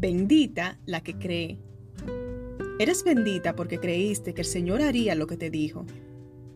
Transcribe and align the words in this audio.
Bendita 0.00 0.78
la 0.86 1.02
que 1.02 1.18
cree. 1.18 1.58
Eres 2.78 3.02
bendita 3.02 3.56
porque 3.56 3.80
creíste 3.80 4.32
que 4.32 4.42
el 4.42 4.46
Señor 4.46 4.80
haría 4.80 5.16
lo 5.16 5.26
que 5.26 5.36
te 5.36 5.50
dijo. 5.50 5.86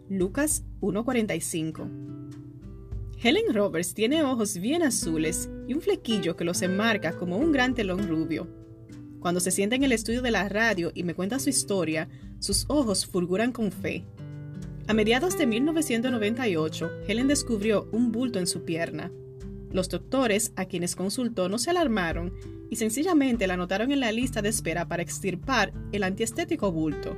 Lucas 0.09 0.63
1:45 0.81 1.91
Helen 3.21 3.53
Roberts 3.53 3.95
tiene 3.95 4.23
ojos 4.23 4.59
bien 4.59 4.85
azules 4.85 5.51
y 5.67 5.75
un 5.75 5.81
flequillo 5.81 6.37
que 6.37 6.45
los 6.45 6.63
enmarca 6.63 7.17
como 7.17 7.37
un 7.37 7.51
gran 7.51 7.75
telón 7.75 8.07
rubio. 8.07 8.47
Cuando 9.19 9.41
se 9.41 9.51
sienta 9.51 9.75
en 9.75 9.83
el 9.83 9.91
estudio 9.91 10.23
de 10.23 10.31
la 10.31 10.49
radio 10.49 10.93
y 10.95 11.03
me 11.03 11.15
cuenta 11.15 11.41
su 11.41 11.51
historia, 11.51 12.09
sus 12.39 12.67
ojos 12.69 13.07
fulguran 13.07 13.51
con 13.51 13.73
fe. 13.73 14.05
A 14.87 14.95
mediados 14.95 15.37
de 15.37 15.47
1998, 15.49 16.91
Helen 17.09 17.27
descubrió 17.27 17.89
un 17.91 18.13
bulto 18.13 18.39
en 18.39 18.47
su 18.47 18.65
pierna. 18.65 19.11
Los 19.73 19.89
doctores 19.89 20.53
a 20.57 20.67
quienes 20.67 20.95
consultó 20.95 21.49
no 21.49 21.59
se 21.59 21.71
alarmaron 21.71 22.33
y 22.71 22.77
sencillamente 22.77 23.47
la 23.47 23.55
anotaron 23.55 23.91
en 23.91 24.01
la 24.01 24.13
lista 24.13 24.43
de 24.43 24.51
espera 24.51 24.87
para 24.87 25.03
extirpar 25.03 25.73
el 25.93 26.03
antiestético 26.03 26.71
bulto. 26.71 27.17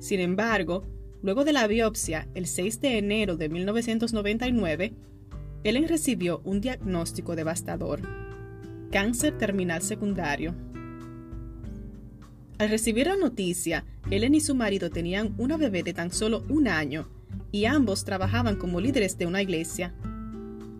Sin 0.00 0.20
embargo, 0.20 0.84
luego 1.22 1.44
de 1.44 1.52
la 1.52 1.66
biopsia 1.66 2.28
el 2.34 2.46
6 2.46 2.80
de 2.80 2.98
enero 2.98 3.36
de 3.36 3.48
1999, 3.48 4.92
Helen 5.64 5.88
recibió 5.88 6.40
un 6.44 6.60
diagnóstico 6.60 7.36
devastador, 7.36 8.00
cáncer 8.90 9.38
terminal 9.38 9.80
secundario. 9.82 10.56
Al 12.58 12.68
recibir 12.68 13.06
la 13.06 13.16
noticia, 13.16 13.84
Ellen 14.10 14.34
y 14.34 14.40
su 14.40 14.54
marido 14.54 14.90
tenían 14.90 15.34
una 15.38 15.56
bebé 15.56 15.82
de 15.82 15.94
tan 15.94 16.12
solo 16.12 16.44
un 16.48 16.68
año 16.68 17.08
y 17.50 17.64
ambos 17.64 18.04
trabajaban 18.04 18.56
como 18.56 18.80
líderes 18.80 19.16
de 19.18 19.26
una 19.26 19.40
iglesia. 19.42 19.94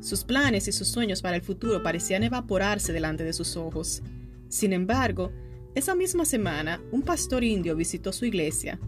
Sus 0.02 0.24
planes 0.24 0.66
y 0.66 0.72
sus 0.72 0.88
sueños 0.88 1.22
para 1.22 1.36
el 1.36 1.42
futuro 1.42 1.82
parecían 1.82 2.24
evaporarse 2.24 2.92
delante 2.92 3.22
de 3.22 3.32
sus 3.32 3.56
ojos. 3.56 4.02
Sin 4.48 4.72
embargo, 4.72 5.30
esa 5.76 5.94
misma 5.94 6.24
semana, 6.24 6.82
un 6.90 7.02
pastor 7.02 7.44
indio 7.44 7.76
visitó 7.76 8.12
su 8.12 8.24
iglesia. 8.24 8.80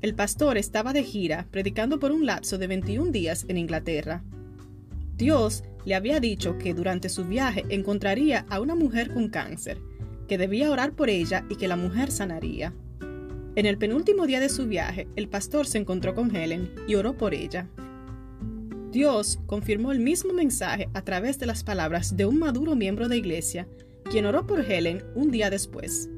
El 0.00 0.14
pastor 0.14 0.56
estaba 0.56 0.94
de 0.94 1.04
gira, 1.04 1.46
predicando 1.50 2.00
por 2.00 2.10
un 2.10 2.24
lapso 2.24 2.56
de 2.56 2.66
21 2.68 3.12
días 3.12 3.44
en 3.48 3.58
Inglaterra. 3.58 4.24
Dios 5.14 5.62
le 5.84 5.94
había 5.94 6.20
dicho 6.20 6.56
que 6.56 6.72
durante 6.72 7.10
su 7.10 7.26
viaje 7.26 7.66
encontraría 7.68 8.46
a 8.48 8.60
una 8.60 8.74
mujer 8.74 9.12
con 9.12 9.28
cáncer 9.28 9.78
que 10.26 10.38
debía 10.38 10.70
orar 10.70 10.92
por 10.92 11.10
ella 11.10 11.44
y 11.50 11.56
que 11.56 11.68
la 11.68 11.76
mujer 11.76 12.10
sanaría. 12.10 12.72
En 13.56 13.66
el 13.66 13.76
penúltimo 13.76 14.26
día 14.26 14.40
de 14.40 14.48
su 14.48 14.66
viaje, 14.66 15.06
el 15.16 15.28
pastor 15.28 15.66
se 15.66 15.76
encontró 15.76 16.14
con 16.14 16.34
Helen 16.34 16.70
y 16.88 16.94
oró 16.94 17.18
por 17.18 17.34
ella. 17.34 17.68
Dios 18.90 19.38
confirmó 19.46 19.92
el 19.92 20.00
mismo 20.00 20.32
mensaje 20.32 20.88
a 20.94 21.02
través 21.02 21.38
de 21.38 21.46
las 21.46 21.62
palabras 21.62 22.16
de 22.16 22.26
un 22.26 22.40
maduro 22.40 22.74
miembro 22.74 23.08
de 23.08 23.16
iglesia, 23.16 23.68
quien 24.10 24.26
oró 24.26 24.46
por 24.48 24.60
Helen 24.60 25.04
un 25.14 25.30
día 25.30 25.48
después. 25.48 26.08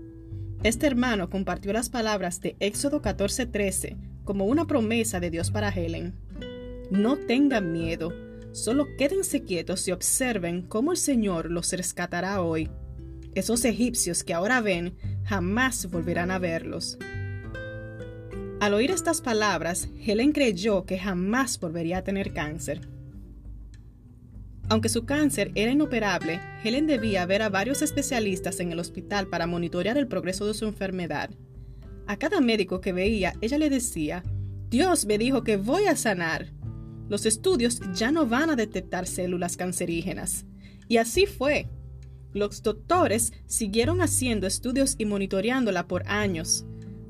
Este 0.62 0.86
hermano 0.86 1.28
compartió 1.28 1.72
las 1.74 1.90
palabras 1.90 2.40
de 2.40 2.56
Éxodo 2.60 3.02
14:13 3.02 3.96
como 4.24 4.46
una 4.46 4.66
promesa 4.66 5.20
de 5.20 5.30
Dios 5.30 5.50
para 5.50 5.68
Helen. 5.68 6.14
No 6.90 7.16
tengan 7.16 7.72
miedo, 7.72 8.12
solo 8.52 8.86
quédense 8.96 9.42
quietos 9.42 9.86
y 9.88 9.92
observen 9.92 10.62
cómo 10.62 10.92
el 10.92 10.98
Señor 10.98 11.50
los 11.50 11.72
rescatará 11.72 12.40
hoy. 12.40 12.70
Esos 13.34 13.64
egipcios 13.66 14.24
que 14.24 14.32
ahora 14.32 14.62
ven 14.62 14.96
jamás 15.24 15.90
volverán 15.90 16.30
a 16.30 16.38
verlos. 16.38 16.96
Al 18.62 18.74
oír 18.74 18.92
estas 18.92 19.20
palabras, 19.20 19.88
Helen 20.06 20.30
creyó 20.30 20.86
que 20.86 20.96
jamás 20.96 21.58
volvería 21.58 21.98
a 21.98 22.04
tener 22.04 22.32
cáncer. 22.32 22.88
Aunque 24.68 24.88
su 24.88 25.04
cáncer 25.04 25.50
era 25.56 25.72
inoperable, 25.72 26.38
Helen 26.62 26.86
debía 26.86 27.26
ver 27.26 27.42
a 27.42 27.48
varios 27.48 27.82
especialistas 27.82 28.60
en 28.60 28.70
el 28.70 28.78
hospital 28.78 29.26
para 29.26 29.48
monitorear 29.48 29.98
el 29.98 30.06
progreso 30.06 30.46
de 30.46 30.54
su 30.54 30.64
enfermedad. 30.64 31.30
A 32.06 32.16
cada 32.18 32.40
médico 32.40 32.80
que 32.80 32.92
veía, 32.92 33.34
ella 33.40 33.58
le 33.58 33.68
decía, 33.68 34.22
Dios 34.70 35.06
me 35.06 35.18
dijo 35.18 35.42
que 35.42 35.56
voy 35.56 35.86
a 35.86 35.96
sanar. 35.96 36.52
Los 37.08 37.26
estudios 37.26 37.80
ya 37.96 38.12
no 38.12 38.26
van 38.26 38.48
a 38.48 38.54
detectar 38.54 39.08
células 39.08 39.56
cancerígenas. 39.56 40.46
Y 40.86 40.98
así 40.98 41.26
fue. 41.26 41.66
Los 42.32 42.62
doctores 42.62 43.32
siguieron 43.44 44.00
haciendo 44.00 44.46
estudios 44.46 44.94
y 44.98 45.04
monitoreándola 45.04 45.88
por 45.88 46.06
años. 46.06 46.64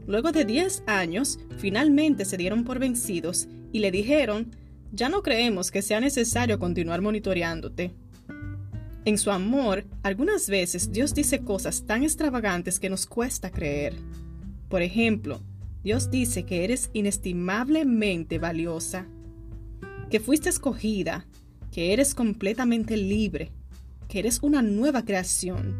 Luego 0.06 0.32
de 0.32 0.44
10 0.44 0.84
años, 0.86 1.38
finalmente 1.58 2.24
se 2.24 2.36
dieron 2.36 2.64
por 2.64 2.78
vencidos 2.78 3.48
y 3.72 3.78
le 3.78 3.90
dijeron, 3.90 4.54
ya 4.92 5.08
no 5.08 5.22
creemos 5.22 5.70
que 5.70 5.82
sea 5.82 6.00
necesario 6.00 6.58
continuar 6.58 7.00
monitoreándote. 7.00 7.92
En 9.04 9.18
su 9.18 9.30
amor, 9.30 9.84
algunas 10.02 10.48
veces 10.48 10.92
Dios 10.92 11.14
dice 11.14 11.40
cosas 11.40 11.86
tan 11.86 12.02
extravagantes 12.02 12.78
que 12.78 12.90
nos 12.90 13.06
cuesta 13.06 13.50
creer. 13.50 13.96
Por 14.68 14.82
ejemplo, 14.82 15.40
Dios 15.82 16.10
dice 16.10 16.44
que 16.44 16.62
eres 16.62 16.90
inestimablemente 16.92 18.38
valiosa, 18.38 19.06
que 20.10 20.20
fuiste 20.20 20.50
escogida, 20.50 21.26
que 21.72 21.92
eres 21.92 22.14
completamente 22.14 22.96
libre, 22.96 23.50
que 24.08 24.20
eres 24.20 24.40
una 24.42 24.62
nueva 24.62 25.04
creación, 25.04 25.74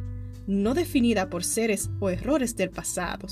no 0.46 0.74
definida 0.74 1.28
por 1.28 1.44
seres 1.44 1.90
o 2.00 2.10
errores 2.10 2.56
del 2.56 2.70
pasado, 2.70 3.28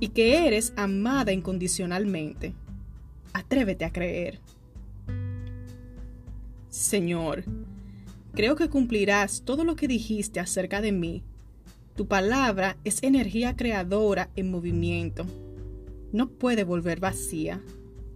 y 0.00 0.08
que 0.08 0.46
eres 0.46 0.72
amada 0.76 1.32
incondicionalmente. 1.32 2.54
Atrévete 3.32 3.84
a 3.84 3.92
creer. 3.92 4.40
Señor, 6.68 7.44
creo 8.34 8.56
que 8.56 8.68
cumplirás 8.68 9.42
todo 9.42 9.64
lo 9.64 9.76
que 9.76 9.88
dijiste 9.88 10.40
acerca 10.40 10.80
de 10.80 10.92
mí. 10.92 11.22
Tu 11.94 12.06
palabra 12.06 12.76
es 12.84 13.02
energía 13.02 13.56
creadora 13.56 14.30
en 14.36 14.50
movimiento. 14.50 15.26
No 16.12 16.28
puede 16.28 16.64
volver 16.64 17.00
vacía. 17.00 17.62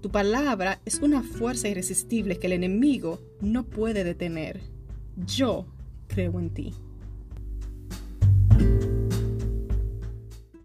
Tu 0.03 0.11
palabra 0.11 0.81
es 0.85 1.01
una 1.01 1.23
fuerza 1.23 1.69
irresistible 1.69 2.39
que 2.39 2.47
el 2.47 2.55
enemigo 2.55 3.21
no 3.41 3.65
puede 3.65 4.05
detener. 4.05 4.61
Yo 5.27 5.67
creo 6.09 6.39
en 6.39 6.51
ti. 6.51 6.75